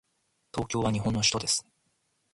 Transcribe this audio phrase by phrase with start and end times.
[0.51, 1.63] 東京は日本の首都です。